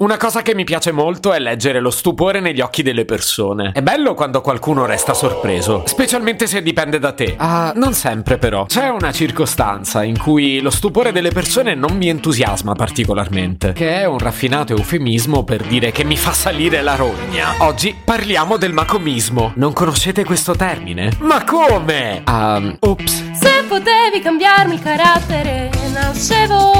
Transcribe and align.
Una 0.00 0.16
cosa 0.16 0.40
che 0.40 0.54
mi 0.54 0.64
piace 0.64 0.92
molto 0.92 1.34
è 1.34 1.38
leggere 1.38 1.78
lo 1.78 1.90
stupore 1.90 2.40
negli 2.40 2.62
occhi 2.62 2.82
delle 2.82 3.04
persone. 3.04 3.72
È 3.74 3.82
bello 3.82 4.14
quando 4.14 4.40
qualcuno 4.40 4.86
resta 4.86 5.12
sorpreso, 5.12 5.82
specialmente 5.84 6.46
se 6.46 6.62
dipende 6.62 6.98
da 6.98 7.12
te. 7.12 7.34
Ah, 7.36 7.74
non 7.76 7.92
sempre 7.92 8.38
però. 8.38 8.64
C'è 8.64 8.88
una 8.88 9.12
circostanza 9.12 10.02
in 10.02 10.16
cui 10.16 10.60
lo 10.60 10.70
stupore 10.70 11.12
delle 11.12 11.32
persone 11.32 11.74
non 11.74 11.98
mi 11.98 12.08
entusiasma 12.08 12.72
particolarmente, 12.72 13.74
che 13.74 13.96
è 14.00 14.06
un 14.06 14.18
raffinato 14.18 14.74
eufemismo 14.74 15.44
per 15.44 15.64
dire 15.64 15.92
che 15.92 16.02
mi 16.04 16.16
fa 16.16 16.32
salire 16.32 16.80
la 16.80 16.94
rogna. 16.94 17.56
Oggi 17.58 17.94
parliamo 18.02 18.56
del 18.56 18.72
macomismo. 18.72 19.52
Non 19.56 19.74
conoscete 19.74 20.24
questo 20.24 20.56
termine? 20.56 21.12
Ma 21.18 21.44
come? 21.44 22.22
Um, 22.26 22.74
ops. 22.78 23.32
Se 23.32 23.64
potevi 23.68 24.20
cambiarmi 24.22 24.76
il 24.76 24.80
carattere, 24.80 25.68
nascevo. 25.92 26.79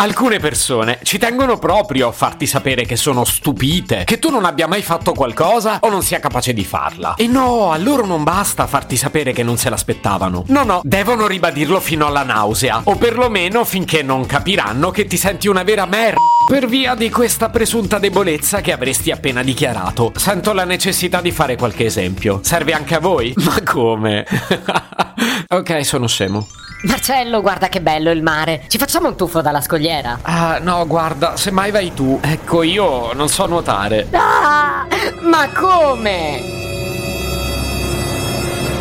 Alcune 0.00 0.38
persone 0.38 0.98
ci 1.02 1.18
tengono 1.18 1.58
proprio 1.58 2.08
a 2.08 2.12
farti 2.12 2.46
sapere 2.46 2.86
che 2.86 2.96
sono 2.96 3.22
stupite, 3.26 4.04
che 4.04 4.18
tu 4.18 4.30
non 4.30 4.46
abbia 4.46 4.66
mai 4.66 4.80
fatto 4.80 5.12
qualcosa 5.12 5.76
o 5.82 5.90
non 5.90 6.02
sia 6.02 6.20
capace 6.20 6.54
di 6.54 6.64
farla. 6.64 7.16
E 7.16 7.26
no, 7.26 7.70
a 7.70 7.76
loro 7.76 8.06
non 8.06 8.24
basta 8.24 8.66
farti 8.66 8.96
sapere 8.96 9.32
che 9.32 9.42
non 9.42 9.58
se 9.58 9.68
l'aspettavano. 9.68 10.44
No, 10.46 10.64
no, 10.64 10.80
devono 10.84 11.26
ribadirlo 11.26 11.80
fino 11.80 12.06
alla 12.06 12.22
nausea, 12.22 12.80
o 12.84 12.96
perlomeno 12.96 13.62
finché 13.66 14.02
non 14.02 14.24
capiranno 14.24 14.90
che 14.90 15.04
ti 15.04 15.18
senti 15.18 15.48
una 15.48 15.64
vera 15.64 15.84
merda 15.84 16.16
per 16.48 16.66
via 16.66 16.94
di 16.94 17.10
questa 17.10 17.50
presunta 17.50 17.98
debolezza 17.98 18.62
che 18.62 18.72
avresti 18.72 19.10
appena 19.10 19.42
dichiarato. 19.42 20.12
Sento 20.16 20.54
la 20.54 20.64
necessità 20.64 21.20
di 21.20 21.30
fare 21.30 21.56
qualche 21.56 21.84
esempio. 21.84 22.40
Serve 22.42 22.72
anche 22.72 22.94
a 22.94 23.00
voi? 23.00 23.34
Ma 23.44 23.62
come? 23.62 24.24
ok, 25.46 25.84
sono 25.84 26.06
scemo. 26.06 26.48
Marcello, 26.82 27.42
guarda 27.42 27.68
che 27.68 27.82
bello 27.82 28.10
il 28.10 28.22
mare. 28.22 28.62
Ci 28.66 28.78
facciamo 28.78 29.08
un 29.08 29.16
tuffo 29.16 29.42
dalla 29.42 29.60
scogliera? 29.60 30.20
Ah, 30.22 30.58
no, 30.62 30.86
guarda, 30.86 31.36
se 31.36 31.50
mai 31.50 31.70
vai 31.70 31.92
tu. 31.92 32.18
Ecco, 32.22 32.62
io 32.62 33.12
non 33.12 33.28
so 33.28 33.46
nuotare. 33.46 34.06
Ah, 34.12 34.86
ma 35.22 35.48
come? 35.52 36.58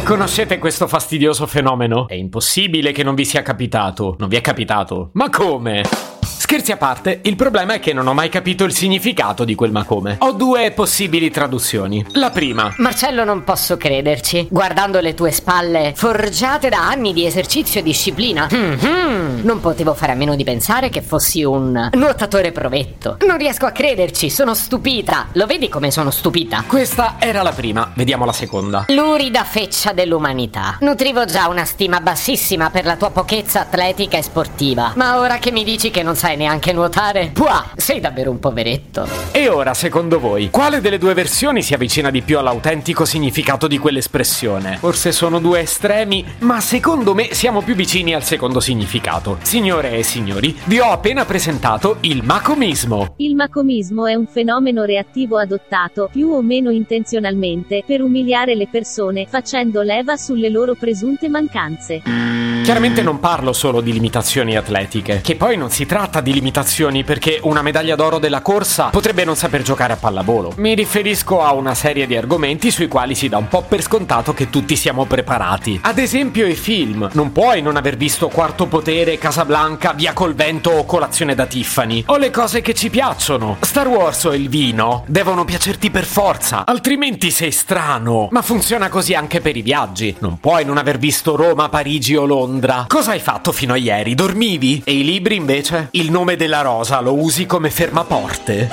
Conoscete 0.06 0.58
questo 0.60 0.88
fastidioso 0.88 1.46
fenomeno? 1.46 2.08
È 2.08 2.14
impossibile 2.14 2.94
che 2.94 3.04
non 3.04 3.16
vi 3.16 3.26
sia 3.26 3.42
capitato. 3.42 4.16
Non 4.18 4.30
vi 4.30 4.38
è 4.38 4.42
capitato? 4.42 5.10
Ma 5.14 5.30
come? 5.30 5.84
Scherzi 6.50 6.72
a 6.72 6.78
parte, 6.78 7.20
il 7.26 7.36
problema 7.36 7.74
è 7.74 7.80
che 7.80 7.94
non 7.94 8.08
ho 8.08 8.14
mai 8.16 8.28
capito 8.28 8.64
il 8.64 8.74
significato 8.74 9.46
di 9.46 9.54
quel 9.54 9.72
ma 9.72 9.84
come. 9.84 10.16
Ho 10.22 10.32
due 10.32 10.72
possibili 10.72 11.30
traduzioni. 11.30 12.04
La 12.14 12.32
prima. 12.32 12.74
Marcello, 12.78 13.24
non 13.24 13.44
posso 13.44 13.78
crederci. 13.78 14.48
Guardando 14.50 15.00
le 15.00 15.14
tue 15.14 15.30
spalle, 15.30 15.94
forgiate 15.96 16.70
da 16.70 16.90
anni 16.90 17.14
di 17.14 17.24
esercizio 17.24 17.82
e 17.82 17.84
disciplina, 17.84 18.48
mhm, 18.50 19.42
non 19.44 19.60
potevo 19.60 19.94
fare 19.94 20.14
a 20.14 20.16
meno 20.16 20.36
di 20.36 20.44
pensare 20.44 20.90
che 20.90 21.04
fossi 21.04 21.44
un 21.44 21.92
nuotatore 21.94 22.52
provetto. 22.52 23.18
Non 23.28 23.38
riesco 23.38 23.68
a 23.68 23.72
crederci, 23.72 24.32
sono 24.32 24.56
stupita. 24.56 25.28
Lo 25.34 25.46
vedi 25.46 25.70
come 25.70 25.92
sono 25.92 26.10
stupita? 26.10 26.64
Questa 26.66 27.18
era 27.20 27.44
la 27.44 27.52
prima, 27.52 27.92
vediamo 27.94 28.26
la 28.26 28.34
seconda. 28.34 28.86
Lurida 28.88 29.44
feccia 29.44 29.94
dell'umanità. 29.94 30.78
Nutrivo 30.80 31.26
già 31.26 31.48
una 31.48 31.66
stima 31.66 32.00
bassissima 32.00 32.72
per 32.72 32.86
la 32.86 32.96
tua 32.96 33.12
pochezza 33.12 33.60
atletica 33.60 34.18
e 34.18 34.24
sportiva. 34.24 34.94
Ma 34.96 35.20
ora 35.20 35.38
che 35.38 35.52
mi 35.52 35.64
dici 35.64 35.92
che 35.92 36.02
non 36.02 36.16
sai 36.16 36.38
neanche 36.40 36.72
nuotare, 36.72 37.32
puah, 37.34 37.72
sei 37.76 38.00
davvero 38.00 38.32
un 38.32 38.40
poveretto. 38.40 39.06
E 39.32 39.50
ora, 39.50 39.74
secondo 39.74 40.22
voi, 40.22 40.50
quale 40.50 40.80
delle 40.80 40.98
due 40.98 41.14
versioni 41.14 41.62
si 41.62 41.74
avvicina 41.74 42.10
di 42.10 42.22
più 42.22 42.40
all'autentico 42.40 43.04
significato 43.04 43.68
di 43.68 43.78
quell'espressione? 43.78 44.78
Forse 44.78 45.12
sono 45.12 45.40
due 45.40 45.60
estremi, 45.60 46.24
ma 46.40 46.62
secondo 46.62 47.14
me 47.14 47.34
siamo 47.34 47.62
più 47.62 47.76
vicini 47.76 48.14
al 48.14 48.24
secondo 48.24 48.62
significato. 48.62 49.38
Signore 49.42 49.98
e 49.98 50.04
signori, 50.04 50.58
vi 50.64 50.80
ho 50.80 50.92
appena 50.92 51.26
presentato 51.26 51.98
il 52.02 52.24
macomismo. 52.24 53.16
Il 53.18 53.36
macomismo 53.36 54.08
è 54.08 54.14
un 54.14 54.26
fenomeno 54.26 54.86
reattivo 54.86 55.38
adottato, 55.38 56.08
più 56.10 56.30
o 56.30 56.42
meno 56.42 56.70
intenzionalmente, 56.72 57.84
per 57.86 58.02
umiliare 58.02 58.56
le 58.56 58.68
persone, 58.68 59.26
facendo 59.28 59.82
leva 59.82 60.16
sulle 60.16 60.48
loro 60.48 60.74
presunte 60.76 61.28
mancanze. 61.28 62.39
Chiaramente 62.70 63.02
non 63.02 63.20
parlo 63.20 63.52
solo 63.52 63.82
di 63.82 63.92
limitazioni 63.92 64.56
atletiche, 64.56 65.22
che 65.24 65.36
poi 65.36 65.58
non 65.58 65.72
si 65.72 65.88
tratta 65.88 66.22
di 66.22 66.32
limitazioni 66.32 67.04
perché 67.04 67.40
una 67.42 67.64
medaglia 67.64 67.96
d'oro 67.96 68.20
della 68.20 68.42
corsa 68.42 68.90
potrebbe 68.90 69.26
non 69.26 69.36
saper 69.36 69.64
giocare 69.64 69.94
a 69.94 69.96
pallavolo. 69.96 70.54
Mi 70.58 70.76
riferisco 70.76 71.42
a 71.42 71.52
una 71.54 71.74
serie 71.74 72.06
di 72.06 72.16
argomenti 72.16 72.70
sui 72.70 72.88
quali 72.88 73.16
si 73.16 73.28
dà 73.28 73.38
un 73.38 73.48
po' 73.48 73.64
per 73.64 73.82
scontato 73.82 74.36
che 74.36 74.52
tutti 74.52 74.76
siamo 74.76 75.06
preparati. 75.06 75.80
Ad 75.82 75.98
esempio 75.98 76.46
i 76.46 76.54
film. 76.54 77.10
Non 77.14 77.32
puoi 77.32 77.64
non 77.64 77.76
aver 77.76 77.98
visto 77.98 78.28
Quarto 78.28 78.68
Potere, 78.68 79.18
Casablanca, 79.18 79.94
Via 79.94 80.14
col 80.14 80.36
Vento 80.36 80.70
o 80.70 80.86
Colazione 80.86 81.34
da 81.34 81.48
Tiffany. 81.48 82.04
O 82.06 82.18
le 82.18 82.30
cose 82.30 82.62
che 82.62 82.76
ci 82.76 82.92
piacciono. 82.92 83.58
Star 83.62 83.88
Wars 83.88 84.26
o 84.26 84.36
il 84.36 84.48
vino 84.48 85.06
devono 85.08 85.44
piacerti 85.44 85.90
per 85.90 86.06
forza, 86.06 86.68
altrimenti 86.68 87.32
sei 87.32 87.50
strano. 87.50 88.28
Ma 88.30 88.44
funziona 88.44 88.90
così 88.90 89.16
anche 89.16 89.42
per 89.42 89.58
i 89.58 89.64
viaggi. 89.64 90.16
Non 90.20 90.40
puoi 90.40 90.64
non 90.66 90.78
aver 90.78 91.00
visto 91.00 91.36
Roma, 91.36 91.68
Parigi 91.68 92.16
o 92.16 92.26
Londra. 92.26 92.58
Cosa 92.88 93.12
hai 93.12 93.20
fatto 93.20 93.52
fino 93.52 93.74
a 93.74 93.78
ieri? 93.78 94.16
Dormivi? 94.16 94.82
E 94.84 94.94
i 94.94 95.04
libri 95.06 95.36
invece? 95.36 95.88
Il 95.92 96.12
nome 96.12 96.36
della 96.36 96.62
rosa 96.62 97.00
lo 97.00 97.14
usi 97.14 97.46
come 97.46 97.70
fermaporte? 97.70 98.70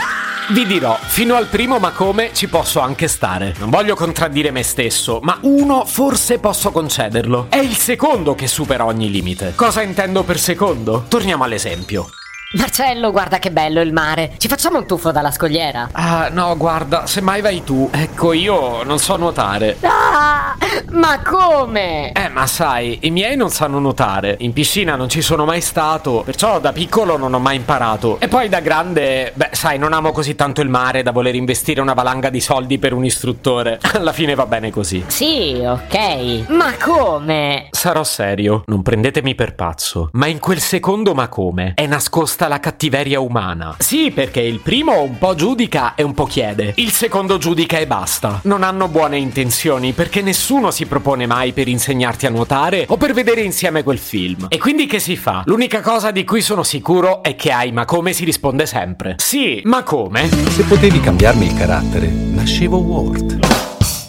Vi 0.49 0.67
dirò, 0.67 0.97
fino 1.01 1.35
al 1.35 1.47
primo 1.47 1.79
ma 1.79 1.91
come 1.91 2.31
ci 2.33 2.49
posso 2.49 2.81
anche 2.81 3.09
stare. 3.09 3.55
Non 3.59 3.71
voglio 3.71 3.95
contraddire 3.95 4.51
me 4.51 4.63
stesso, 4.63 5.21
ma 5.23 5.39
uno 5.43 5.85
forse 5.85 6.39
posso 6.39 6.71
concederlo. 6.71 7.47
È 7.49 7.59
il 7.59 7.77
secondo 7.77 8.35
che 8.35 8.47
supera 8.47 8.85
ogni 8.85 9.11
limite. 9.11 9.53
Cosa 9.55 9.83
intendo 9.83 10.23
per 10.25 10.39
secondo? 10.39 11.05
Torniamo 11.09 11.45
all'esempio. 11.45 12.09
Marcello, 12.53 13.11
guarda 13.11 13.39
che 13.39 13.51
bello 13.51 13.81
il 13.81 13.93
mare. 13.93 14.35
Ci 14.39 14.47
facciamo 14.47 14.79
un 14.79 14.87
tuffo 14.87 15.11
dalla 15.11 15.33
scogliera? 15.33 15.89
Ah, 15.93 16.29
no, 16.31 16.57
guarda, 16.57 17.07
se 17.07 17.21
mai 17.21 17.41
vai 17.41 17.65
tu. 17.65 17.91
Ecco, 17.93 18.33
io 18.33 18.85
non 18.85 18.99
so 19.01 19.17
nuotare. 19.17 19.77
Ah, 19.83 20.55
ma 20.91 21.21
come? 21.21 22.13
Eh, 22.13 22.29
ma 22.29 22.47
sai, 22.47 22.99
i 23.03 23.11
miei 23.11 23.37
non 23.37 23.51
sanno 23.51 23.79
nuotare. 23.79 24.37
In 24.41 24.53
piscina 24.53 24.97
non 24.97 25.09
ci 25.09 25.23
sono 25.23 25.45
mai 25.45 25.61
stato, 25.61 26.23
perciò 26.25 26.61
da 26.61 26.73
piccolo 26.73 27.17
non 27.17 27.35
ho 27.35 27.39
mai 27.39 27.57
imparato. 27.57 28.19
E 28.21 28.29
poi 28.29 28.49
da 28.49 28.61
grande, 28.61 29.33
beh, 29.35 29.51
sai, 29.53 29.79
non 29.79 29.93
amo 29.93 30.13
così 30.13 30.35
tanto 30.35 30.61
il 30.61 30.69
mare 30.69 31.03
da 31.03 31.13
voler 31.13 31.35
investire 31.35 31.81
una 31.81 31.95
valanga 31.95 32.31
di 32.31 32.41
soldi 32.41 32.79
per 32.79 32.93
un 32.93 33.05
istruttore. 33.05 33.79
Alla 33.93 34.13
fine 34.13 34.35
va 34.35 34.47
bene 34.47 34.71
così. 34.71 35.05
Sì, 35.07 35.63
ok. 35.65 36.49
Ma 36.49 36.75
come? 36.83 37.69
Sarò 37.71 38.05
serio, 38.05 38.63
non 38.67 38.83
prendetemi 38.83 39.35
per 39.35 39.55
pazzo, 39.55 40.09
ma 40.13 40.27
in 40.27 40.39
quel 40.39 40.61
secondo 40.61 41.15
ma 41.15 41.29
come 41.29 41.73
è 41.75 41.87
nascosta 41.87 42.49
la 42.49 42.61
cattiveria 42.61 43.21
umana. 43.21 43.77
Sì, 43.79 44.11
perché 44.11 44.41
il 44.41 44.61
primo 44.61 45.01
un 45.03 45.19
po' 45.19 45.35
giudica 45.35 45.95
e 45.95 46.03
un 46.03 46.15
po' 46.15 46.25
chiede, 46.25 46.73
il 46.77 46.91
secondo 46.91 47.39
giudica 47.39 47.79
e 47.79 47.87
basta. 47.87 48.41
Non 48.45 48.63
hanno 48.63 48.89
buone 48.89 49.19
intenzioni 49.19 49.93
perché 49.93 50.23
nessuno 50.23 50.66
si 50.71 50.87
propone 50.87 51.27
mai 51.27 51.53
per 51.53 51.69
insegnarti 51.69 52.27
a 52.27 52.31
nuotare 52.31 52.85
o 52.89 52.97
per 52.97 53.13
vedere 53.13 53.41
insieme 53.41 53.83
quel 53.83 53.99
film. 53.99 54.47
E 54.49 54.59
quindi 54.59 54.87
che 54.87 54.99
si 54.99 55.17
fa? 55.17 55.43
L'unica 55.47 55.81
cosa 55.81 56.11
di 56.11 56.25
cui 56.25 56.41
sono 56.41 56.63
sicuro 56.63 57.23
è 57.23 57.37
che 57.37 57.51
ai 57.51 57.73
ma 57.73 57.85
come 57.85 58.13
si 58.13 58.25
risponde 58.25 58.67
sempre. 58.67 59.17
Sì, 59.19 59.61
ma 59.65 59.83
come? 59.83 60.29
Se 60.29 60.65
potevi 60.65 61.01
cambiarmi 61.01 61.47
il 61.47 61.55
carattere, 61.55 62.07
nascevo 62.09 62.79
Ward. 62.79 63.39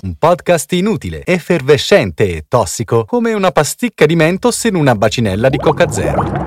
Un 0.01 0.15
podcast 0.17 0.71
inutile, 0.73 1.25
effervescente 1.25 2.27
e 2.27 2.45
tossico, 2.47 3.03
come 3.05 3.33
una 3.33 3.51
pasticca 3.51 4.05
di 4.05 4.15
mentos 4.15 4.63
in 4.65 4.75
una 4.75 4.95
bacinella 4.95 5.49
di 5.49 5.57
Coca 5.57 5.91
Zero. 5.91 6.46